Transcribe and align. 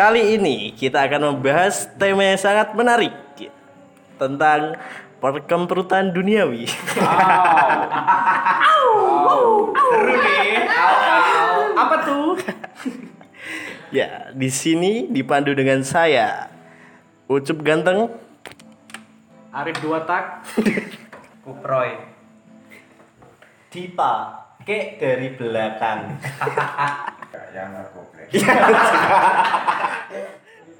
Kali 0.00 0.40
ini 0.40 0.72
kita 0.72 1.04
akan 1.04 1.36
membahas 1.36 1.84
tema 2.00 2.24
yang 2.24 2.40
sangat 2.40 2.72
menarik 2.72 3.12
tentang 4.16 4.80
perkemperutan 5.20 6.08
duniawi. 6.16 6.64
Seru 9.76 10.14
nih. 10.24 10.64
Apa 11.76 11.96
tuh? 12.00 12.40
ya, 13.92 14.32
di 14.32 14.48
sini 14.48 15.04
dipandu 15.12 15.52
dengan 15.52 15.84
saya 15.84 16.48
Ucup 17.28 17.60
ganteng. 17.60 18.08
Arif 19.52 19.84
dua 19.84 20.08
tak. 20.08 20.48
Kuproy. 21.44 21.92
Dipa 23.68 24.48
kek 24.64 24.96
dari 24.96 25.36
belakang 25.36 26.16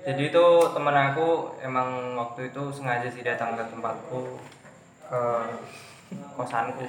Jadi 0.01 0.33
itu 0.33 0.45
temen 0.73 0.97
aku 0.97 1.61
emang 1.61 2.17
waktu 2.17 2.49
itu 2.51 2.73
sengaja 2.73 3.05
sih 3.13 3.21
datang 3.21 3.53
ke 3.53 3.63
tempatku 3.69 4.41
ke 5.07 5.21
kosanku. 6.35 6.89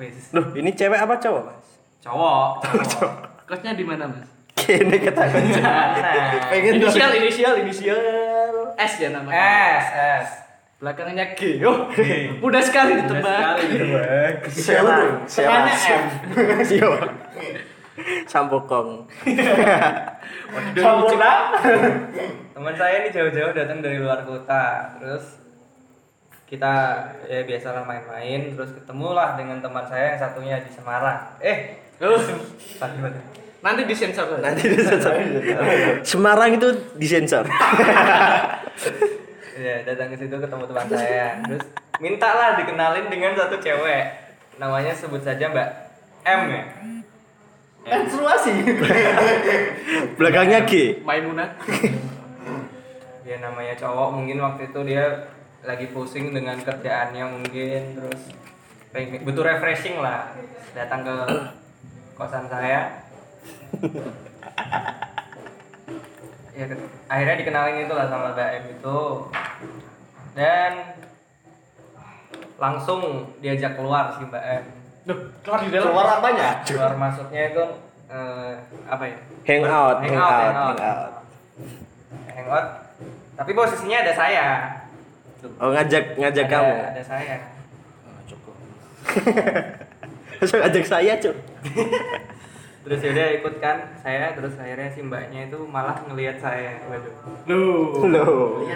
Wis. 0.00 0.32
Loh, 0.32 0.56
ini 0.56 0.72
cewek 0.72 0.96
apa 0.96 1.20
cowok, 1.20 1.52
Mas? 1.52 1.66
Cowok. 2.00 2.64
cowok. 2.96 3.12
Kosnya 3.44 3.76
di 3.76 3.84
mana, 3.84 4.08
Mas? 4.08 4.24
Kene 4.56 4.96
ketahuan. 4.96 5.42
Nah, 5.58 6.48
Pengen 6.48 6.80
Inisial, 6.80 7.12
inisial, 7.18 7.52
inisial. 7.60 8.00
S 8.78 8.92
ya 9.02 9.10
namanya. 9.10 9.36
S 9.36 9.86
S. 10.22 10.28
Belakangnya 10.78 11.34
G. 11.38 11.62
Oh, 11.62 11.86
mudah 12.42 12.62
sekali 12.62 12.98
ditebak. 12.98 13.54
Siapa 14.50 14.90
dong? 14.98 15.14
Siapa? 15.26 15.66
Tengahnya 15.66 15.76
M. 15.76 16.02
Siapa? 17.92 18.24
Sampokong. 18.24 19.04
Teman 22.56 22.74
saya 22.76 23.04
ini 23.04 23.08
jauh-jauh 23.12 23.52
datang 23.52 23.84
dari 23.84 24.00
luar 24.00 24.24
kota. 24.24 24.96
Terus 24.96 25.44
kita 26.48 26.72
ya 27.28 27.44
biasalah 27.48 27.84
main-main 27.88 28.52
terus 28.52 28.76
ketemulah 28.76 29.40
dengan 29.40 29.64
teman 29.64 29.88
saya 29.88 30.12
yang 30.12 30.20
satunya 30.20 30.56
di 30.60 30.68
Semarang. 30.68 31.40
Eh, 31.40 31.80
mana? 31.96 33.08
nanti 33.62 33.82
disensor. 33.88 34.36
Nanti 34.36 34.68
disensor. 34.68 35.16
Semarang 36.04 36.50
itu 36.56 36.68
disensor. 36.96 37.44
Ya, 39.52 39.84
datang 39.84 40.08
ke 40.10 40.16
situ 40.16 40.32
ketemu 40.32 40.64
teman 40.64 40.88
saya. 40.90 41.38
Terus 41.44 41.64
mintalah 42.00 42.56
dikenalin 42.56 43.12
dengan 43.12 43.36
satu 43.36 43.60
cewek. 43.60 44.04
Namanya 44.56 44.96
sebut 44.96 45.20
saja 45.22 45.52
Mbak 45.52 45.68
M 46.24 46.40
ya. 46.50 46.62
Menstruasi. 47.86 48.52
Belakangnya 50.18 50.64
G. 50.66 51.02
Maimunah. 51.02 51.50
Ya 53.22 53.38
namanya 53.38 53.78
cowok 53.78 54.18
mungkin 54.18 54.42
waktu 54.42 54.68
itu 54.68 54.80
dia 54.82 55.30
lagi 55.62 55.88
pusing 55.94 56.34
dengan 56.34 56.58
kerjaannya 56.58 57.22
mungkin 57.22 57.94
terus 57.94 58.34
pengen 58.90 59.22
butuh 59.22 59.46
refreshing 59.46 60.02
lah. 60.02 60.34
Datang 60.74 61.06
ke 61.06 61.16
kosan 62.18 62.50
saya. 62.50 63.06
Ya 66.52 66.68
akhirnya 67.08 67.40
dikenalin 67.40 67.88
itu 67.88 67.94
lah 67.96 68.12
sama 68.12 68.36
Mbak 68.36 68.50
M 68.52 68.64
itu. 68.76 69.00
Dan 70.36 70.72
langsung 72.60 73.32
diajak 73.40 73.80
keluar 73.80 74.12
si 74.12 74.28
Mbak 74.28 74.44
M 74.44 74.81
Duh, 75.02 75.18
keluar 75.40 75.60
di 75.60 75.68
dalam. 75.68 75.86
keluar 75.88 76.06
apanya 76.14 76.48
keluar 76.62 76.94
masuknya 76.94 77.42
itu 77.48 77.64
eh, 78.06 78.52
apa 78.86 79.04
ya 79.04 79.16
Hangout, 79.42 79.96
Hangout, 79.98 79.98
hangout, 80.00 80.42
hangout. 80.46 80.78
hangout. 80.78 81.12
hangout 82.30 82.66
tapi 83.32 83.50
posisinya 83.52 83.98
ada 84.00 84.12
saya 84.12 84.46
Oh 85.58 85.74
ngajak 85.74 86.14
ngajak 86.14 86.46
ada, 86.46 86.52
kamu. 86.54 86.74
ada 86.86 87.02
saya 87.02 87.34
Masa 90.38 90.54
ngajak 90.60 90.84
saya, 90.86 91.12
Cuk? 91.18 91.34
terus 92.82 92.98
yaudah 93.00 93.28
ikut 93.32 93.54
kan 93.58 93.94
saya 93.96 94.34
terus 94.34 94.54
akhirnya 94.54 94.90
si 94.90 95.02
mbaknya 95.02 95.46
itu 95.46 95.58
malah 95.64 96.02
ngelihat 96.02 96.34
saya 96.36 96.82
waduh 96.86 97.14
Duh. 97.42 98.06
Loh. 98.06 98.66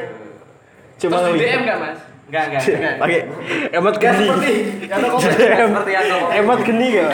Cuma 0.97 1.19
Terus 1.21 1.35
di. 1.35 1.39
DM 1.41 1.61
enggak, 1.63 1.79
Mas? 1.81 1.99
Enggak 2.27 2.45
enggak 2.49 2.63
enggak 2.67 2.95
Pakai 2.99 3.21
emot 3.71 3.97
geni. 3.97 4.27
Kalau 4.87 5.07
kok 5.09 5.21
DM. 5.21 5.69
seperti 5.69 5.91
yang 5.93 6.07
kamu 6.07 6.27
Emot 6.37 6.61
geni 6.63 6.87
gak? 6.93 7.11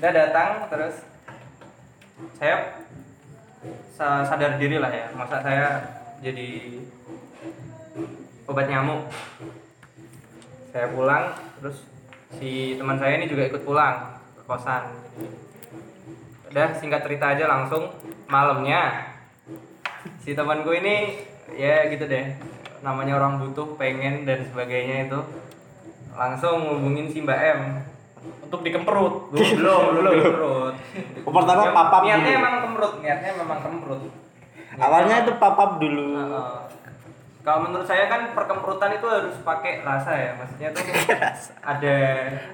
udah 0.00 0.12
datang 0.16 0.50
terus 0.66 0.94
saya 2.40 2.56
sa- 3.92 4.24
sadar 4.24 4.56
diri 4.56 4.80
lah 4.80 4.88
ya 4.88 5.12
masa 5.12 5.44
saya 5.44 5.66
jadi 6.18 6.80
obat 8.46 8.64
nyamuk 8.64 9.12
saya 10.72 10.88
pulang 10.88 11.24
terus 11.60 11.84
si 12.32 12.80
teman 12.80 12.96
saya 12.96 13.20
ini 13.20 13.28
juga 13.28 13.44
ikut 13.44 13.60
pulang 13.60 14.16
ke 14.34 14.42
kosan 14.42 14.88
udah 16.48 16.66
singkat 16.74 17.04
cerita 17.04 17.36
aja 17.36 17.44
langsung 17.44 17.92
malamnya 18.24 19.04
si 20.18 20.32
temanku 20.32 20.72
ini 20.72 21.20
ya 21.52 21.86
gitu 21.86 22.04
deh 22.04 22.24
namanya 22.80 23.14
orang 23.14 23.38
butuh 23.38 23.76
pengen 23.76 24.24
dan 24.24 24.44
sebagainya 24.44 25.06
itu 25.06 25.18
langsung 26.10 26.56
ngubungin 26.62 27.06
si 27.06 27.20
Mbak 27.20 27.40
M 27.54 27.60
Untuk 28.44 28.60
dikemperut. 28.60 29.32
belum 29.32 29.80
belum 29.96 30.12
kemprut 30.20 30.74
Oh, 31.22 31.32
pertama 31.32 31.70
papap 31.70 32.02
niatnya 32.02 32.20
dulu. 32.26 32.38
emang 32.38 32.54
kemprut 32.60 32.92
niatnya 32.98 33.30
memang 33.34 33.58
kemprut 33.60 34.00
Awalnya 34.72 35.16
itu 35.20 35.32
papap 35.34 35.70
dulu. 35.76 36.06
Heeh. 36.14 36.58
kalau 37.40 37.64
menurut 37.64 37.84
saya 37.84 38.04
kan 38.04 38.30
perkemperutan 38.30 38.92
itu 38.92 39.06
harus 39.06 39.32
pakai 39.40 39.80
rasa 39.80 40.12
ya 40.12 40.30
maksudnya 40.36 40.68
tuh 40.70 40.84
ada 41.72 41.96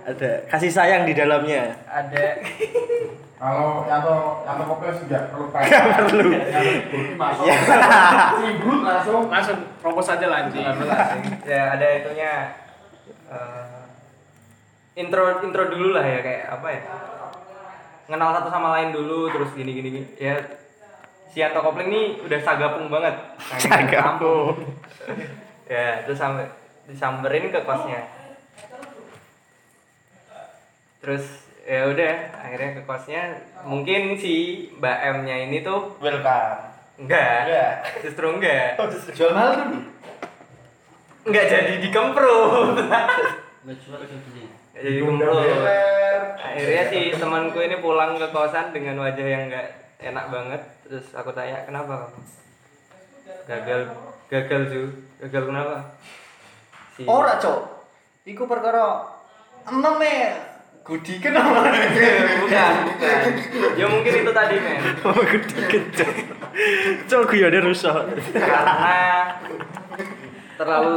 Ada 0.06 0.30
kasih 0.46 0.70
sayang 0.70 1.02
di 1.02 1.12
dalamnya. 1.12 1.74
ada 1.84 2.38
Kalau 3.36 3.84
yang 3.84 4.00
to 4.00 4.64
koples 4.64 4.96
tidak 5.04 5.28
perlu 5.28 5.52
pakai. 5.52 5.68
Nggak 5.68 6.04
perlu. 6.08 6.28
Masuk. 7.20 7.46
Cibrut 8.40 8.80
langsung. 8.80 9.22
Langsung 9.28 9.58
propos 9.84 10.08
aja 10.08 10.26
lanjut. 10.26 10.64
ya 11.44 11.62
ada 11.76 11.86
itunya 12.00 12.32
eh, 13.28 13.76
intro 14.96 15.44
intro 15.44 15.68
dulu 15.68 15.92
lah 15.92 16.04
ya 16.04 16.18
kayak 16.24 16.44
apa 16.56 16.68
ya 16.72 16.80
kenal 18.08 18.32
satu 18.32 18.48
sama 18.48 18.68
lain 18.80 18.96
dulu 18.96 19.28
terus 19.28 19.52
gini 19.52 19.76
gini, 19.76 19.88
gini. 19.92 20.08
ya 20.16 20.40
si 21.28 21.44
Anto 21.44 21.60
Kopling 21.60 21.90
nih 21.92 22.06
udah 22.24 22.40
sagapung 22.40 22.88
banget 22.88 23.12
Saking 23.36 23.92
Sagapung. 23.92 23.92
kampung. 23.92 24.56
ya 25.68 26.06
terus 26.08 26.16
sampai 26.16 26.48
disamperin 26.88 27.52
ke 27.52 27.60
kosnya 27.66 28.08
terus 31.02 31.45
ya 31.66 31.90
udah 31.90 32.14
akhirnya 32.46 32.70
ke 32.78 32.82
kosnya. 32.86 33.22
Mungkin 33.66 34.14
si 34.16 34.66
Mbak 34.78 34.98
M 35.02 35.16
nya 35.26 35.36
ini 35.50 35.66
tuh 35.66 35.98
welcome. 35.98 36.62
Enggak. 36.96 37.50
Enggak. 37.50 37.72
justru 38.06 38.26
enggak. 38.30 38.78
Jual 39.12 39.34
mahal 39.34 39.52
dulu 39.58 39.96
enggak 41.26 41.44
jadi 41.50 41.74
dikemprut. 41.82 42.86
Nggak 43.66 44.82
jadi 44.82 45.00
kemprut 45.02 45.46
akhirnya 46.36 46.82
si 46.88 47.00
temanku 47.18 47.58
ini 47.60 47.76
pulang 47.82 48.16
ke 48.16 48.30
kosan 48.30 48.70
dengan 48.70 49.02
wajah 49.02 49.26
yang 49.26 49.50
enggak 49.50 49.66
enak 50.00 50.26
banget. 50.30 50.62
Terus 50.86 51.06
aku 51.12 51.34
tanya 51.34 51.66
kenapa 51.66 52.06
kamu? 52.06 52.20
Gagal 53.50 53.80
gagal 54.30 54.62
ju. 54.70 54.82
Gagal 55.26 55.42
kenapa? 55.50 55.76
Si 56.94 57.02
ora 57.04 57.36
cok 57.42 57.60
iku 58.26 58.46
perkara 58.46 59.06
emang 59.66 59.98
me 60.86 60.94
gudi 60.94 61.18
kenapa 61.18 61.66
bukan 62.38 62.74
bukan 62.86 63.32
ya 63.74 63.86
mungkin 63.86 64.12
itu 64.22 64.32
tadi 64.32 64.54
men 64.56 64.78
Mama 65.02 65.22
gede 65.24 65.58
gede. 65.66 66.06
Cuk 67.04 67.22
guyone 67.26 67.58
rusak. 67.60 68.06
karena 68.32 68.94
terlalu 70.56 70.94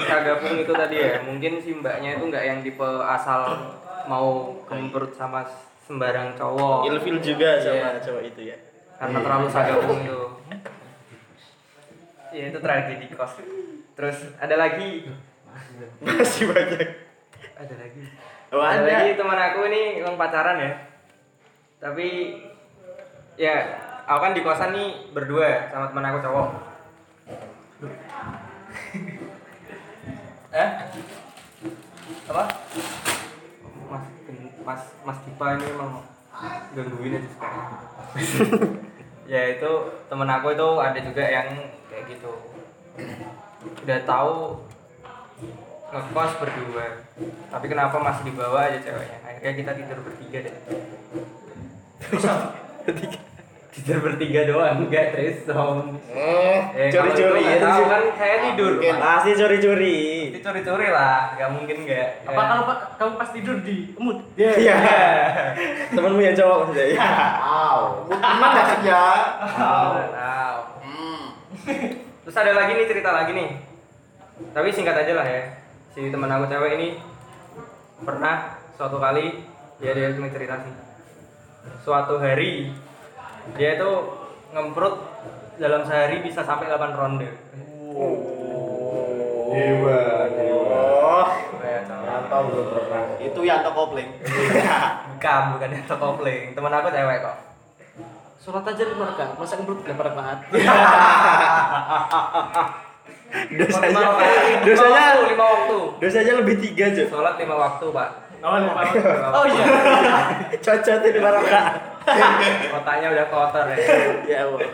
sagapung 0.00 0.54
itu 0.56 0.72
tadi 0.72 0.96
ya 0.96 1.18
mungkin 1.20 1.52
si 1.58 1.74
mbaknya 1.74 2.16
itu 2.16 2.24
nggak 2.24 2.44
yang 2.44 2.58
tipe 2.62 2.88
asal 3.04 3.74
mau 4.04 4.54
kemprut 4.64 5.12
sama 5.12 5.42
sembarang 5.82 6.32
cowok 6.32 6.88
Ilfil 6.88 7.18
juga 7.20 7.58
sama 7.58 7.74
Iya. 7.92 8.00
cowok 8.00 8.22
itu 8.24 8.40
ya. 8.48 8.56
karena 8.96 9.18
terlalu 9.20 9.46
sagapung 9.50 9.98
itu 10.00 10.20
ya 12.32 12.44
itu 12.48 12.58
tragedi 12.58 13.06
kos 13.10 13.34
terus 13.92 14.18
ada 14.38 14.54
lagi 14.56 15.10
Masih 16.00 16.48
banyak. 16.48 16.88
ada 17.54 17.74
lagi 17.76 18.02
Oh, 18.54 18.62
ada 18.62 18.86
lagi 18.86 19.18
teman 19.18 19.34
aku 19.34 19.66
ini 19.66 19.98
emang 19.98 20.14
pacaran 20.14 20.62
ya. 20.62 20.78
Tapi 21.82 22.38
ya 23.34 23.82
aku 24.06 24.20
kan 24.22 24.30
di 24.30 24.46
kosan 24.46 24.70
nih 24.70 25.10
berdua 25.10 25.74
sama 25.74 25.90
teman 25.90 26.06
aku 26.06 26.18
cowok. 26.22 26.48
Eh? 30.54 30.70
Apa? 32.30 32.46
Mas 33.90 34.06
mas 34.62 34.82
mas 35.02 35.18
Dipa 35.26 35.58
ini 35.58 35.66
emang 35.74 36.06
gangguin 36.78 37.18
aja 37.18 37.30
sekarang. 37.34 37.66
Ya 39.34 39.50
itu 39.50 39.70
temen 40.06 40.30
aku 40.30 40.54
itu 40.54 40.68
ada 40.78 41.00
juga 41.02 41.26
yang 41.26 41.48
kayak 41.90 42.06
gitu. 42.06 42.30
Udah 43.82 43.98
tahu 44.06 44.62
ngekos 45.94 46.32
berdua 46.42 46.86
tapi 47.54 47.66
kenapa 47.70 47.96
masih 48.02 48.22
dibawa 48.26 48.66
aja 48.66 48.82
ceweknya 48.82 49.18
akhirnya 49.22 49.52
kita 49.54 49.70
tidur 49.78 49.98
bertiga 50.02 50.38
deh 50.42 50.54
tidur 53.74 53.98
bertiga 54.02 54.40
doang 54.50 54.86
enggak 54.86 55.14
dong 55.46 55.98
eh, 56.10 56.90
kalau 56.90 57.10
curi-curi 57.10 57.42
ya, 57.42 57.56
tahu 57.62 57.78
sih. 57.78 57.86
kan 57.90 58.02
saya 58.18 58.36
tidur 58.50 58.72
Mungkin. 58.78 58.94
Pasti 59.02 59.30
curi-curi. 59.34 59.98
itu 60.30 60.38
curi-curi 60.38 60.88
lah 60.94 61.34
nggak 61.34 61.50
mungkin 61.50 61.76
nggak 61.82 62.08
Apa 62.26 62.42
kalau 62.46 62.62
Pak, 62.70 62.78
kamu 62.98 63.12
pas 63.18 63.30
tidur 63.34 63.56
di 63.66 63.76
emut? 63.98 64.18
Iya. 64.38 64.76
Temenmu 65.90 66.20
yang 66.22 66.36
cowok 66.38 66.56
maksudnya. 66.64 66.86
Iya. 66.94 67.08
Wow. 67.42 67.80
Teman 68.08 68.50
maksudnya. 68.54 69.02
Tahu, 69.42 69.90
tahu. 70.14 70.58
Hmm. 70.86 71.24
Terus 72.22 72.36
ada 72.38 72.52
lagi 72.54 72.72
nih 72.78 72.86
cerita 72.86 73.10
lagi 73.10 73.32
nih. 73.34 73.48
Tapi 74.54 74.68
singkat 74.70 74.96
aja 75.02 75.12
lah 75.18 75.26
ya. 75.26 75.42
Si 75.94 76.10
teman 76.10 76.26
aku 76.26 76.50
cewek 76.50 76.74
ini 76.74 76.98
pernah 78.02 78.58
suatu 78.74 78.98
kali 78.98 79.46
dia 79.78 79.94
dia 79.94 80.10
cuma 80.18 80.26
cerita 80.26 80.58
sih. 80.66 80.74
Suatu 81.86 82.18
hari 82.18 82.74
dia 83.54 83.78
itu 83.78 83.90
ngemprut 84.50 84.98
dalam 85.62 85.86
sehari 85.86 86.18
bisa 86.26 86.42
sampai 86.42 86.66
8 86.66 86.98
ronde. 86.98 87.30
Dewa, 89.54 90.02
dewa. 90.34 90.82
Oh, 90.98 91.30
Rantau 91.86 92.40
belum 92.50 92.66
pernah. 92.74 93.14
itu 93.22 93.40
Yanto 93.46 93.70
Kopling. 93.70 94.10
Bukan, 95.14 95.42
bukan 95.54 95.68
yang 95.78 95.86
kopling. 95.86 96.58
Teman 96.58 96.74
aku 96.74 96.90
cewek 96.90 97.22
kok. 97.22 97.38
Sholat 98.42 98.66
aja 98.66 98.82
lima 98.84 99.08
rakaat, 99.08 99.40
masa 99.40 99.56
ngemprut 99.56 99.88
lima 99.88 100.04
rakaat? 100.04 100.38
Dosanya, 103.58 103.90
Lima 103.90 104.00
waktu, 104.14 104.26
dosanya, 104.62 105.04
lima 105.26 105.44
waktu. 105.44 105.78
dosanya 105.98 106.32
lebih 106.38 106.54
tiga 106.62 106.86
cuy. 106.94 107.06
Sholat 107.10 107.34
lima 107.34 107.56
waktu, 107.58 107.86
Pak. 107.90 108.08
Oh, 108.44 108.56
lima 108.60 108.72
rakaat. 108.76 109.32
Oh 109.34 109.44
iya. 109.48 109.64
Cocok 110.64 110.98
itu 111.02 111.18
barokah. 111.18 111.66
Kotanya 112.76 113.06
udah 113.10 113.26
kotor 113.32 113.66
ya. 113.72 113.76
Ya 114.28 114.38
Allah. 114.46 114.70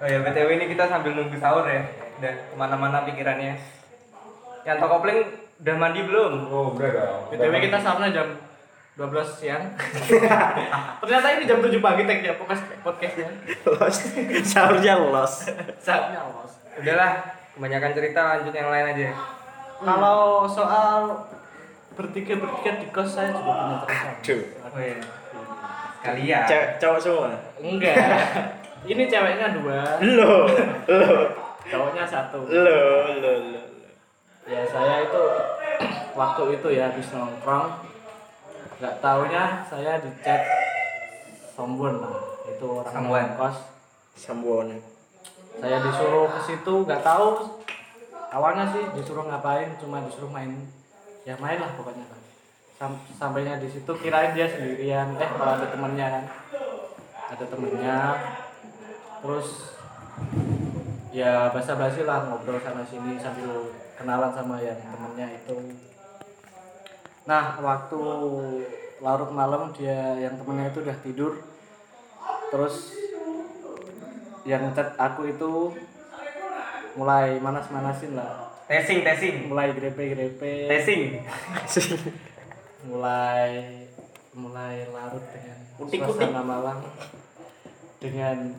Oh 0.00 0.06
ya 0.08 0.18
BTW 0.22 0.48
ini 0.56 0.66
kita 0.72 0.88
sambil 0.88 1.12
nunggu 1.12 1.36
sahur 1.36 1.66
ya. 1.66 1.82
Udah 2.22 2.32
ke 2.32 2.54
mana-mana 2.56 3.04
pikirannya. 3.04 3.58
Yang 4.62 4.76
toko 4.80 4.96
kopling 4.96 5.20
udah 5.60 5.74
mandi 5.76 6.00
belum? 6.06 6.32
Oh, 6.48 6.72
udah 6.72 6.88
dong. 6.88 7.20
BTW 7.34 7.52
kita 7.68 7.78
sahurnya 7.82 8.08
jam 8.14 8.28
12 8.96 9.10
siang. 9.36 9.64
Ternyata 11.02 11.26
ini 11.34 11.44
jam 11.44 11.58
7 11.60 11.68
pagi 11.82 12.02
tag 12.06 12.20
ya 12.22 12.32
podcast 12.38 12.64
podcastnya. 12.80 13.28
Los. 13.66 13.96
Sahurnya 14.46 14.94
los. 14.96 15.34
Saatnya 15.82 16.20
los. 16.30 16.52
Udahlah, 16.80 17.12
kebanyakan 17.60 17.92
cerita 17.92 18.20
lanjut 18.24 18.54
yang 18.56 18.72
lain 18.72 18.86
aja. 18.96 19.08
Kalau 19.84 20.48
soal 20.48 21.28
bertiga 21.92 22.40
bertiga 22.40 22.72
di 22.80 22.88
kos 22.88 23.12
saya 23.12 23.36
juga 23.36 23.52
punya 23.52 23.76
cerita. 23.84 24.08
Aduh. 24.16 24.42
Oh 24.64 24.80
iya. 24.80 24.96
Kalian. 26.00 26.44
Cewek 26.48 26.68
cowok 26.80 26.98
semua. 27.04 27.30
Enggak. 27.60 27.96
Ini 28.88 29.12
ceweknya 29.12 29.52
dua, 29.60 30.00
Lo, 30.00 30.48
lo, 30.88 31.12
cowoknya 31.68 32.00
satu. 32.08 32.48
lo, 32.48 32.80
lo, 33.20 33.32
lo. 33.52 33.62
Ya 34.48 34.64
saya 34.64 35.04
itu 35.04 35.22
waktu 36.20 36.42
itu 36.56 36.68
ya 36.72 36.88
habis 36.88 37.12
nongkrong, 37.12 37.76
nggak 38.80 38.94
taunya 39.04 39.60
saya 39.68 40.00
di 40.00 40.08
chat 40.24 40.48
someone 41.52 42.00
lah, 42.00 42.24
itu 42.48 42.64
orang 42.72 43.36
kos. 43.36 43.56
Sambon. 44.16 44.80
Saya 45.60 45.76
disuruh 45.84 46.26
ke 46.32 46.40
situ, 46.48 46.74
nggak 46.88 47.04
tahu. 47.04 47.60
Awalnya 48.30 48.64
sih 48.72 48.84
disuruh 48.96 49.28
ngapain, 49.28 49.76
cuma 49.76 50.00
disuruh 50.06 50.30
main, 50.32 50.54
ya 51.28 51.36
main 51.36 51.60
lah 51.60 51.76
pokoknya. 51.76 52.06
Sam- 52.80 53.04
sampainya 53.12 53.60
di 53.60 53.68
situ 53.68 53.92
kirain 54.00 54.32
dia 54.32 54.48
sendirian, 54.48 55.12
eh 55.20 55.30
malah 55.36 55.60
ada 55.60 55.68
temennya 55.68 56.06
kan, 56.08 56.24
ada 57.28 57.44
temennya, 57.44 57.98
terus 59.20 59.76
ya 61.12 61.52
basa-basi 61.52 62.08
lah 62.08 62.24
ngobrol 62.24 62.62
sana 62.62 62.86
sini 62.86 63.20
sambil 63.20 63.68
kenalan 63.98 64.32
sama 64.32 64.62
yang 64.64 64.80
temennya 64.80 65.28
itu. 65.42 65.76
Nah 67.28 67.60
waktu 67.60 68.00
larut 69.04 69.30
malam 69.34 69.74
dia 69.76 70.16
yang 70.16 70.40
temennya 70.40 70.72
itu 70.72 70.80
udah 70.80 70.96
tidur. 71.04 71.32
Terus 72.48 72.96
yang 74.50 74.74
chat 74.74 74.98
aku 74.98 75.30
itu 75.30 75.70
mulai 76.92 77.38
manas-manasin 77.38 78.18
lah 78.18 78.50
Tesing, 78.66 79.02
tesing. 79.02 79.46
mulai 79.46 79.70
grepe-grepe 79.70 80.66
Tesing. 80.66 81.22
mulai 82.90 83.82
mulai 84.32 84.86
larut 84.88 85.22
dengan 85.28 85.58
Utik-utik. 85.76 86.22
suasana 86.22 86.40
malam 86.40 86.78
dengan 87.98 88.54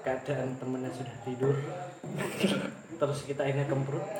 keadaan 0.00 0.54
temennya 0.56 0.92
sudah 0.92 1.16
tidur 1.24 1.56
terus 2.96 3.18
kita 3.24 3.42
ini 3.44 3.64
kemprut 3.64 4.04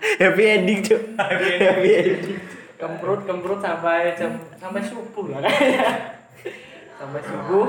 Happy 0.00 0.44
ending 0.46 0.80
cuy. 0.80 0.96
Happy 1.12 1.48
ending. 1.56 2.36
kemprut 2.76 3.20
kemprut 3.24 3.60
sampai 3.60 4.12
jam 4.14 4.40
sampai 4.56 4.80
subuh 4.80 5.24
lah 5.30 5.44
sampai 7.00 7.20
subuh 7.20 7.66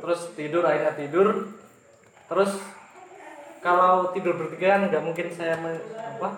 terus 0.00 0.20
tidur 0.32 0.64
akhirnya 0.64 0.94
tidur. 0.96 1.28
Terus 2.26 2.52
kalau 3.60 4.08
tidur 4.10 4.34
bertiga 4.34 4.88
nggak 4.88 5.04
mungkin 5.04 5.28
saya 5.28 5.56
men- 5.56 5.84
apa 5.94 6.32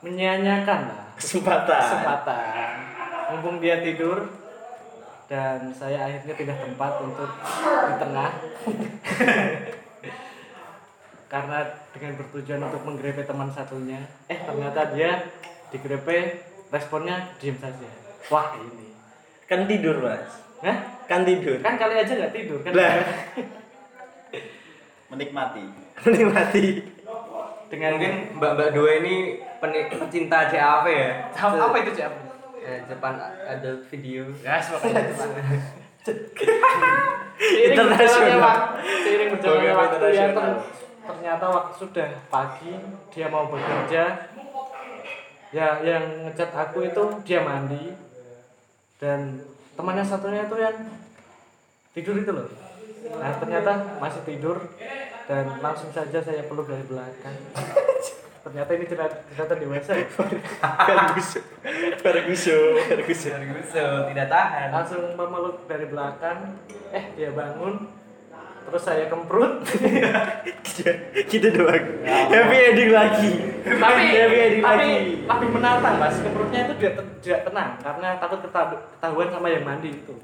menyia-nyiakan 0.00 0.80
lah 0.92 1.04
Kesempatan. 1.16 1.80
kesempatan. 1.80 2.68
Mumpung 3.32 3.56
dia 3.58 3.80
tidur 3.80 4.28
dan 5.24 5.72
saya 5.72 6.04
akhirnya 6.04 6.34
pindah 6.36 6.58
tempat 6.60 6.92
untuk 7.00 7.30
di 7.88 7.94
tengah. 7.96 8.30
Karena 11.24 11.58
dengan 11.90 12.12
bertujuan 12.14 12.62
untuk 12.62 12.82
menggrepe 12.84 13.24
teman 13.24 13.50
satunya. 13.50 13.98
Eh 14.28 14.38
ternyata 14.38 14.92
dia 14.92 15.26
digrepe 15.72 16.44
responnya 16.68 17.34
diem 17.40 17.56
saja. 17.58 17.88
Wah 18.28 18.54
ini. 18.54 18.94
Kan 19.48 19.66
tidur 19.66 19.98
mas. 19.98 20.30
Hah? 20.62 20.93
Kan 21.04 21.20
tidur. 21.22 21.58
kan 21.58 21.74
kali 21.74 21.94
aja 21.96 22.12
nggak 22.14 22.32
tidur 22.32 22.58
kan 22.60 22.72
Lah. 22.72 22.92
Menikmati. 25.10 25.64
Menikmati. 26.02 26.64
Dengan 27.66 27.90
mungkin 27.92 28.12
mbak-mbak 28.34 28.68
dua 28.70 28.90
ini 28.98 29.14
peni- 29.58 29.88
pecinta 29.88 30.46
CAV 30.46 30.86
ya. 30.86 31.10
apa, 31.30 31.54
apa 31.60 31.76
itu 31.78 31.92
siapa 31.94 32.18
Eh, 32.56 32.80
Jepang 32.82 33.12
ada 33.20 33.70
video. 33.84 34.24
ya 34.40 34.56
berjalannya 34.64 35.60
Internasional. 37.66 38.56
seiring 38.80 39.28
berjalannya 39.30 39.72
waktu 39.74 40.06
ya 40.10 40.26
ter- 40.30 40.60
ternyata 41.02 41.44
waktu 41.46 41.72
sudah 41.76 42.08
pagi 42.26 42.72
dia 43.10 43.28
mau 43.28 43.44
bekerja 43.46 44.04
ya 45.50 45.68
yang 45.80 46.24
ngechat 46.24 46.50
aku 46.50 46.84
itu 46.84 47.02
dia 47.22 47.40
mandi 47.40 47.92
dan 48.96 49.44
temannya 49.74 50.04
satunya 50.06 50.46
itu 50.46 50.56
yang 50.58 50.76
tidur 51.94 52.16
itu 52.18 52.30
loh 52.30 52.48
nah 53.20 53.32
ternyata 53.36 54.00
masih 54.00 54.22
tidur 54.24 54.56
dan 55.24 55.44
langsung 55.60 55.90
saja 55.92 56.18
saya 56.20 56.42
peluk 56.48 56.66
dari 56.66 56.84
belakang 56.88 57.36
ternyata 58.44 58.70
ini 58.76 58.84
ternyata, 58.84 59.16
ternyata 59.32 59.52
ya. 59.56 60.04
Ferguson. 60.84 61.44
Ferguson. 62.04 62.72
Ferguson. 62.84 63.32
Ferguson 63.40 64.00
tidak 64.12 64.28
tahan. 64.28 64.68
langsung 64.68 65.02
memeluk 65.16 65.64
dari 65.64 65.88
belakang 65.88 66.60
eh 66.92 67.04
dia 67.16 67.32
bangun 67.32 67.88
terus 68.64 68.82
saya 68.82 69.04
kemprut 69.06 69.60
Kita, 71.24 71.48
doang. 71.50 71.84
Happy 72.04 72.56
ending 72.66 72.90
lagi. 72.90 73.30
tapi 73.64 74.02
happy 74.10 74.36
ending 74.36 74.62
tapi 74.62 74.86
lagi. 74.90 75.04
lebih 75.22 75.48
menantang 75.50 75.96
mas 75.96 76.16
kemprutnya 76.18 76.60
itu 76.64 76.74
tidak 76.76 76.94
tidak 77.20 77.40
tenang 77.46 77.70
karena 77.78 78.08
takut 78.18 78.38
keta- 78.42 78.82
ketahuan 78.90 79.28
sama 79.30 79.48
yang 79.48 79.62
mandi 79.62 79.94
itu 79.94 80.14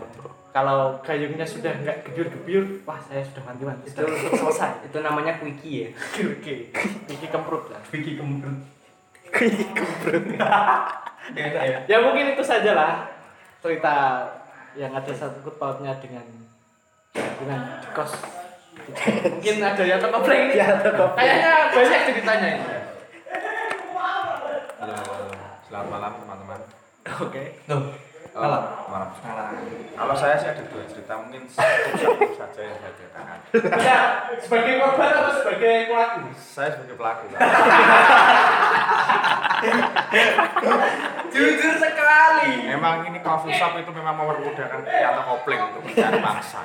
kalau 0.56 1.00
gayungnya 1.00 1.46
sudah 1.46 1.72
nggak 1.78 2.04
gebyur-gebyur 2.04 2.84
wah 2.84 3.00
saya 3.00 3.24
sudah 3.24 3.42
mandi-mandi 3.42 3.88
sudah 3.88 4.04
sudah 4.04 4.32
selesai 4.36 4.72
Itu 4.84 4.98
namanya 5.00 5.38
quickie 5.38 5.88
ya. 5.88 5.88
oke 6.20 6.54
iki 7.06 7.26
kemprut 7.26 7.64
lah 7.70 7.80
Quickie 7.86 8.18
kemprut. 8.18 8.58
Kemprut. 9.32 10.24
ya. 11.38 11.78
ya 11.86 11.96
mungkin 12.02 12.36
itu 12.36 12.42
sajalah 12.42 13.08
cerita 13.62 13.94
yang 14.74 14.92
ada 14.92 15.12
sangkut 15.14 15.56
pautnya 15.56 15.96
dengan 15.96 16.24
dengan 17.14 17.60
di 17.78 17.88
kos 17.92 18.12
mungkin 19.28 19.56
ada 19.60 19.82
yang 19.84 20.00
terkomplain 20.00 20.46
Ya, 20.52 20.66
kayaknya 21.14 21.52
banyak 21.70 22.00
ceritanya 22.08 22.48
ini 22.56 22.64
Halo, 24.82 24.98
selamat 25.62 25.88
malam 25.88 26.12
teman-teman. 26.18 26.60
oke 27.06 27.42
Tuh. 27.68 27.82
Malam. 28.32 28.64
malam. 28.88 29.08
Malam. 29.20 29.46
Kalau 29.92 30.14
saya 30.16 30.40
sih 30.40 30.48
ada 30.48 30.64
dua 30.64 30.88
cerita 30.88 31.20
mungkin 31.20 31.44
satu 31.52 32.00
saja 32.32 32.60
yang 32.64 32.78
saya 32.80 32.92
ceritakan. 32.96 33.38
Ya, 33.76 33.98
sebagai 34.40 34.80
korban 34.80 35.12
atau 35.12 35.32
sebagai 35.36 35.92
pelaku? 35.92 36.32
Saya 36.32 36.68
sebagai 36.72 36.96
pelaku. 36.96 37.24
Jujur 41.28 41.74
sekali. 41.76 42.52
Memang 42.66 43.04
ini 43.04 43.20
coffee 43.20 43.52
shop 43.52 43.76
itu 43.76 43.90
memang 43.92 44.14
mempermudahkan 44.16 44.80
Yanto 44.80 45.22
Kopling 45.28 45.60
untuk 45.68 45.80
mencari 45.84 46.18
mangsa. 46.18 46.60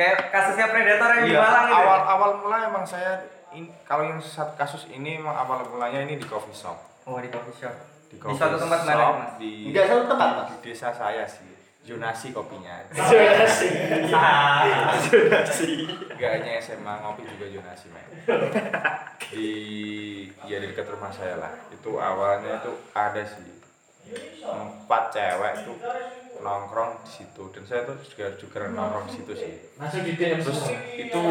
Kayak 0.00 0.32
kasusnya 0.32 0.66
predator 0.66 1.08
yang 1.12 1.22
di 1.22 1.30
Iya, 1.30 1.40
Malang 1.42 1.66
itu. 1.66 1.76
awal 1.76 2.00
awal 2.08 2.30
mula 2.38 2.58
emang 2.64 2.82
saya 2.82 3.20
in- 3.52 3.68
kalau 3.84 4.00
yang 4.02 4.16
satu 4.16 4.56
kasus 4.56 4.88
ini 4.88 5.20
emang 5.20 5.36
awal 5.36 5.60
mulanya 5.66 6.00
ini 6.00 6.16
di 6.16 6.24
coffee 6.24 6.56
shop. 6.56 6.80
Oh, 7.04 7.20
di 7.20 7.28
coffee 7.28 7.52
shop. 7.54 7.74
Di, 8.08 8.16
Di 8.16 8.32
suatu 8.32 8.56
tempat 8.56 8.80
mana, 8.82 8.96
shop 8.96 9.14
Mas? 9.14 9.32
Di, 9.36 9.50
Enggak 9.68 9.84
satu 9.86 10.02
tempat, 10.06 10.28
Mas. 10.32 10.46
di 10.48 10.56
desa 10.64 10.88
saya 10.90 11.24
sih. 11.24 11.52
Zonasi 11.82 12.28
kopinya. 12.30 12.80
Zonasi. 12.96 13.68
Zonasi. 14.08 15.70
Gak 16.18 16.30
hanya 16.34 16.52
SMA 16.58 16.92
ngopi 16.98 17.24
juga 17.26 17.46
zonasi 17.50 17.86
men. 17.88 18.06
Di 19.26 19.48
ya 20.44 20.56
di 20.56 20.66
dekat 20.66 20.88
rumah 20.88 21.08
saya 21.08 21.36
lah. 21.36 21.52
Itu 21.70 21.96
awalnya 21.96 22.56
itu 22.58 22.72
ada 22.92 23.20
sih 23.20 23.48
empat 24.42 25.02
cewek 25.08 25.52
itu 25.60 25.72
nongkrong 26.40 27.04
di 27.06 27.10
situ. 27.22 27.42
Dan 27.52 27.62
saya 27.68 27.86
tuh 27.86 27.96
juga 28.04 28.26
juga 28.36 28.68
nongkrong 28.72 29.04
di 29.08 29.12
situ 29.20 29.32
sih. 29.36 29.52
Langsung 29.76 30.02
di 30.04 30.12
DM 30.16 30.40
Terus 30.40 30.60
itu 30.96 31.22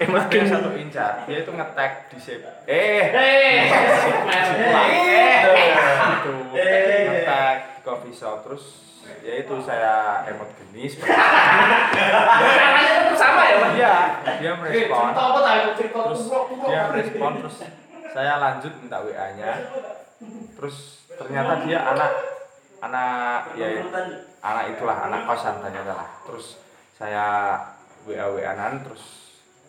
ada 0.00 0.34
yang 0.34 0.48
satu 0.48 0.70
incar. 0.76 1.12
Dia 1.28 1.38
itu 1.44 1.52
ngetek 1.52 1.92
di 2.12 2.18
save. 2.18 2.44
Eh. 2.66 3.04
Hei, 3.12 3.70
itu 6.20 6.32
ngetek 6.52 7.56
di 7.76 7.80
coffee 7.84 8.16
shop. 8.16 8.44
Terus 8.48 8.64
ya 9.22 9.34
itu 9.38 9.54
saya 9.62 10.26
emot 10.26 10.50
geni 10.58 10.90
seperti 10.90 11.14
namanya 12.58 12.90
tetap 12.90 13.14
sama 13.14 13.42
ya, 13.46 13.56
Mas? 13.62 13.70
dia 13.78 13.94
dia 14.42 14.52
merespon. 14.58 15.14
Terus 15.14 16.22
dia 16.66 16.80
merespon 16.90 17.32
terus 17.38 17.56
saya 18.16 18.40
lanjut 18.40 18.72
minta 18.80 18.98
WA 19.04 19.26
nya 19.36 19.52
terus 20.56 21.04
ternyata 21.20 21.68
dia 21.68 21.84
anak 21.84 22.12
anak 22.80 23.52
ya 23.60 23.68
anak 24.46 24.64
itulah 24.70 24.96
anak 25.02 25.20
kosan 25.24 25.58
ternyata 25.58 25.92
lah 25.92 26.08
terus 26.22 26.62
saya 26.92 27.58
WA 28.04 28.26
WA 28.28 28.52
nan 28.52 28.80
terus 28.80 29.02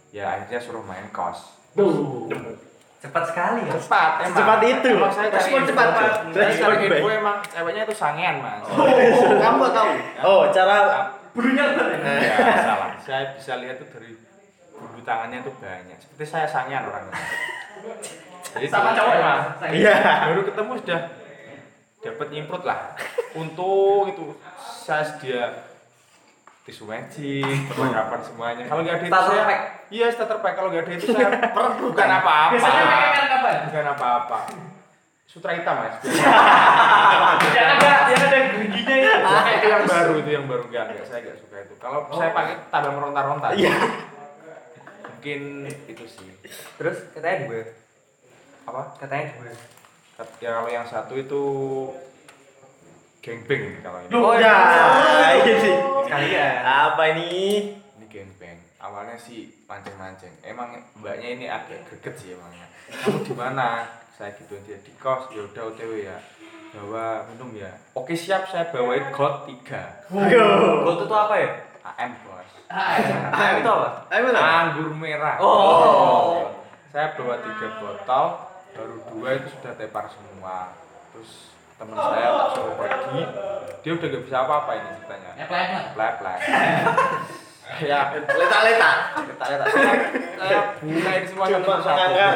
ya 0.09 0.29
akhirnya 0.31 0.59
suruh 0.59 0.81
main 0.81 1.09
kos 1.09 1.57
Duh. 1.73 2.25
Cepat 2.97 3.23
sekali 3.25 3.61
ya. 3.61 3.77
cepat 3.77 4.11
emang 4.19 4.33
Secepat 4.33 4.59
itu. 4.63 4.89
emang 4.91 5.11
saya 5.11 5.29
Respon 5.29 5.61
cepat. 5.63 5.87
Pak. 5.87 6.09
saya 6.27 6.49
Respon 6.49 6.71
info 6.81 7.07
emang 7.11 7.37
ceweknya 7.45 7.81
itu 7.83 7.93
sangean 7.93 8.35
mas 8.39 8.65
Kamu 9.37 9.57
gak 9.59 9.71
tahu? 9.71 9.91
Oh, 10.23 10.41
cara 10.49 10.75
Bulunya 11.29 11.65
ya? 11.69 12.35
salah 12.59 12.89
saya 12.97 13.37
bisa 13.37 13.61
lihat 13.61 13.77
tuh 13.77 13.87
dari 13.91 14.17
bulu 14.73 14.97
tangannya 15.01 15.41
tuh 15.41 15.53
banyak 15.55 15.93
seperti 15.95 16.25
saya 16.25 16.45
sangean 16.45 16.81
orangnya 16.83 17.13
jadi 18.49 18.65
Sama 18.65 18.89
cowok 18.91 19.15
Mas? 19.15 19.45
Iya. 19.69 19.95
baru 20.25 20.41
ketemu 20.43 20.71
sudah 20.81 21.01
dapat 22.07 22.27
nyimprut 22.31 22.63
lah. 22.63 22.95
Untung 23.35 24.07
itu 24.07 24.25
saya 24.81 25.03
sedia 25.03 25.67
tisu 26.63 26.83
magic 26.83 27.67
perlengkapan 27.71 28.19
semuanya. 28.23 28.63
Kalau 28.67 28.81
nggak 28.83 28.95
ada 28.95 29.03
itu 29.03 29.11
Starter 29.11 29.31
saya 29.31 29.43
pack. 29.47 29.61
iya 29.87 30.07
starter 30.11 30.37
pack. 30.39 30.53
Kalau 30.55 30.69
nggak 30.71 30.83
ada 30.83 30.91
itu 30.95 31.05
saya 31.15 31.27
bukan. 31.79 32.07
apa-apa. 32.09 32.51
Biasanya 32.55 32.83
pakai 32.83 33.07
merek 33.07 33.31
apa? 33.31 33.49
bukan 33.67 33.85
apa-apa. 33.93 34.37
Sutra 35.27 35.51
hitam 35.53 35.75
mas. 35.77 35.95
Yang 37.57 37.67
ada, 37.77 37.89
yang 38.07 38.21
ada 38.25 38.37
geriginya 38.55 38.95
itu. 38.95 39.27
Itu 39.59 39.67
yang 39.67 39.83
baru 39.85 40.13
itu 40.17 40.29
yang 40.31 40.45
baru. 40.47 40.63
Enggak 40.65 40.83
enggak 40.89 41.05
saya 41.05 41.19
enggak 41.21 41.37
suka 41.37 41.55
itu. 41.61 41.73
Kalau 41.77 41.99
saya 42.15 42.31
pakai 42.31 42.55
tambah 42.71 42.91
meronta-ronta. 42.95 43.47
Iya. 43.53 43.71
mungkin 45.07 45.41
itu 45.89 46.03
sih. 46.07 46.29
Terus 46.79 46.97
katanya 47.11 47.37
dua. 47.49 47.63
apa? 48.65 48.81
Katanya 48.97 49.25
dua. 49.35 49.51
Ya 50.41 50.49
kalau 50.57 50.69
yang 50.69 50.85
satu 50.85 51.13
itu 51.13 51.43
gengbeng 53.21 53.61
ini 53.69 53.79
kalau 53.85 53.99
ini. 54.01 54.11
Oh, 54.17 54.33
ya, 54.33 54.57
ini. 55.45 55.71
Sekalian. 56.07 56.53
Apa 56.65 57.03
ini? 57.13 57.29
ini 57.97 58.05
gengbeng. 58.09 58.57
Awalnya 58.81 59.17
sih 59.19 59.51
mancing-mancing. 59.69 60.33
Emang 60.41 60.73
mbaknya 60.97 61.29
ini 61.37 61.45
agak 61.45 61.85
greget 61.85 62.15
sih 62.17 62.33
emangnya. 62.33 62.65
Kamu 63.03 63.19
di 63.21 63.33
mana? 63.35 63.85
Saya 64.17 64.33
gituin 64.33 64.65
dia 64.65 64.81
di 64.81 64.89
kos. 64.97 65.29
Ya 65.29 65.45
udah 65.45 65.63
otw 65.69 65.93
ya. 66.01 66.17
Bawa 66.73 67.27
minum 67.29 67.53
ya. 67.53 67.69
Oke 67.93 68.17
siap. 68.17 68.49
Saya 68.49 68.73
bawain 68.73 69.13
got 69.13 69.45
tiga. 69.45 70.01
Gold 70.09 71.05
itu 71.05 71.13
apa 71.13 71.35
ya? 71.37 71.51
am 71.83 72.11
bos. 72.25 72.49
Ah, 72.67 73.55
itu 73.59 73.69
apa? 73.69 73.89
Ayo 74.11 74.27
lah. 74.33 74.43
anggur 74.65 74.89
merah. 74.97 75.37
Oh. 75.39 76.51
saya 76.87 77.13
bawa 77.19 77.37
tiga 77.43 77.67
botol 77.83 78.46
baru 78.77 78.95
dua 79.09 79.29
itu 79.41 79.47
sudah 79.57 79.73
tepar 79.73 80.05
semua. 80.13 80.77
Terus 81.11 81.51
teman 81.77 81.97
saya 81.97 82.27
tak 82.29 82.47
suruh 82.57 82.75
pergi 82.77 83.21
dia 83.85 83.91
udah 83.93 84.07
gak 84.09 84.23
bisa 84.25 84.37
apa-apa 84.43 84.71
ini 84.77 84.89
ceritanya. 84.99 85.31
Ya, 85.37 85.45
pelan 85.47 85.67
lah. 85.71 85.85
plek 85.95 86.13
plek 86.21 86.39
ya. 87.83 87.99
Letak-letak. 88.15 88.97
letak-letak. 89.27 89.67
Saya, 89.71 89.93
saya 90.37 90.59
buka 90.81 91.09
ini 91.13 91.27
semua 91.27 91.45
satu. 91.47 91.63
persatu 91.63 91.87
mengangkat. 91.87 92.35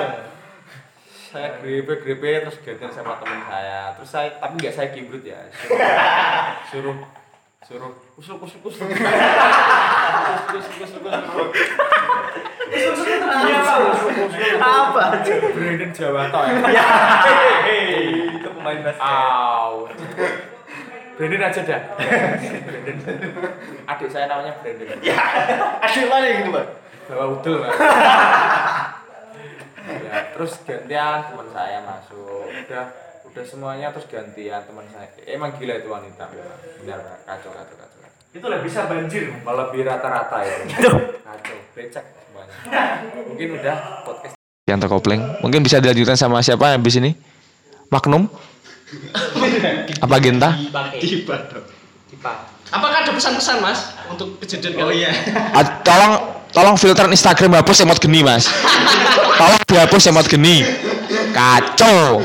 saya 1.32 1.48
grepe 1.64 1.94
grepe 2.04 2.44
terus 2.44 2.58
gantian 2.60 2.92
sama 2.92 3.16
teman 3.20 3.40
saya. 3.48 3.96
Terus 3.96 4.10
saya 4.12 4.28
tapi 4.36 4.54
nggak 4.60 4.76
saya 4.76 4.88
kibrut 4.92 5.24
ya. 5.24 5.40
Suruh 6.72 6.98
suruh 7.68 7.92
suruh 8.20 8.38
usul 8.42 8.60
usul 8.60 8.60
usul 8.68 8.88
usul 10.60 10.84
usul 10.88 11.00
usul 11.08 11.48
Apa? 14.62 15.04
Brandon 15.52 15.92
Jawa 15.92 16.22
toh 16.32 16.44
ya 16.48 16.86
Itu 18.40 18.50
pemain 18.56 18.80
basket. 18.80 19.04
Aw. 19.04 19.74
Brandon 21.20 21.42
aja 21.44 21.62
dah. 21.68 21.82
Brandon. 22.00 22.98
Adik 23.92 24.08
saya 24.08 24.26
namanya 24.32 24.54
Brandon. 24.64 25.00
Ya. 25.04 25.18
Asyik 25.84 26.08
mana 26.08 26.26
yang 26.28 26.48
gitu, 26.48 26.52
Pak? 26.56 26.66
Bawa 27.12 27.36
Mas. 27.44 27.76
ya, 29.82 30.14
terus 30.32 30.54
gantian 30.64 31.20
teman 31.28 31.48
saya 31.52 31.84
masuk. 31.84 32.48
Udah 32.48 32.86
udah 33.28 33.44
semuanya 33.44 33.92
terus 33.92 34.08
gantian 34.08 34.64
teman 34.64 34.88
saya. 34.96 35.08
Emang 35.28 35.52
gila 35.60 35.76
itu 35.76 35.90
wanita. 35.92 36.24
Benar, 36.84 37.00
kacau 37.28 37.52
kacau 37.52 37.76
kacau. 37.76 38.00
Itu 38.32 38.48
lah 38.48 38.64
bisa 38.64 38.88
banjir. 38.88 39.28
Melebihi 39.44 39.84
rata-rata 39.84 40.40
itu. 40.48 40.88
Kacau, 41.20 41.58
becek. 41.76 42.21
Mungkin 43.32 43.48
udah 43.60 44.06
podcast 44.06 44.36
Yanto 44.70 44.88
Kopling. 44.88 45.22
Mungkin 45.44 45.66
bisa 45.66 45.82
dilanjutkan 45.84 46.16
sama 46.16 46.40
siapa 46.40 46.72
habis 46.72 46.96
ini? 46.96 47.12
Magnum? 47.92 48.30
Apa 50.00 50.16
Genta? 50.24 50.56
Apakah 52.72 52.98
ada 53.04 53.12
pesan-pesan 53.12 53.60
mas 53.60 53.92
untuk 54.08 54.40
kejadian 54.40 54.80
kali 54.80 55.04
ini? 55.04 55.12
Ah, 55.52 55.84
tolong 55.84 56.14
tolong 56.56 56.76
filter 56.80 57.08
Instagram 57.12 57.60
hapus 57.60 57.84
emot 57.84 58.00
geni 58.00 58.24
mas. 58.24 58.48
tolong 59.40 59.60
dihapus 59.68 60.08
emot 60.08 60.28
geni. 60.32 60.64
Kacau. 61.36 62.24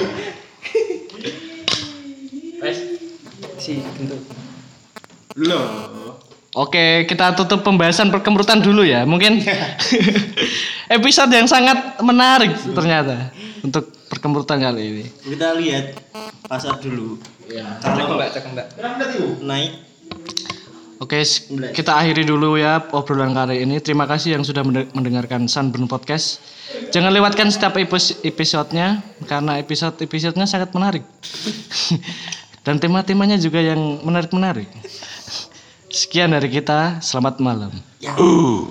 Oke, 6.57 7.05
kita 7.05 7.37
tutup 7.37 7.61
pembahasan 7.61 8.09
perkemrutan 8.09 8.65
dulu 8.65 8.81
ya. 8.81 9.05
Mungkin 9.05 9.45
episode 10.97 11.29
yang 11.29 11.45
sangat 11.45 12.01
menarik 12.01 12.57
ternyata 12.73 13.29
untuk 13.61 13.93
perkemrutan 14.09 14.65
kali 14.65 14.81
ini. 14.89 15.05
Kita 15.21 15.53
lihat 15.61 16.01
pasar 16.49 16.81
dulu. 16.81 17.21
Ya. 17.53 17.77
Kalau 17.85 18.17
Mbak, 18.17 18.29
cek 18.33 18.45
mbak. 18.57 18.67
naik 19.45 19.85
Oke, 20.97 21.21
kita 21.77 21.93
akhiri 21.93 22.25
dulu 22.25 22.57
ya 22.57 22.81
obrolan 22.97 23.37
kali 23.37 23.61
ini. 23.69 23.77
Terima 23.85 24.09
kasih 24.09 24.41
yang 24.41 24.45
sudah 24.49 24.65
mende- 24.65 24.89
mendengarkan 24.97 25.45
Sunburn 25.45 25.85
Podcast. 25.85 26.41
Jangan 26.89 27.13
lewatkan 27.13 27.53
setiap 27.53 27.77
epis- 27.77 28.17
episodenya 28.25 29.05
karena 29.29 29.61
episode-episodenya 29.61 30.49
sangat 30.49 30.73
menarik. 30.73 31.05
Dan 32.65 32.81
tema-temanya 32.81 33.37
juga 33.37 33.61
yang 33.61 34.01
menarik-menarik. 34.09 34.73
Sekian 35.97 36.37
dari 36.37 36.53
kita, 36.53 37.01
selamat 37.01 37.41
malam. 37.41 37.73
Ya. 38.05 38.13
Uh. 38.21 38.69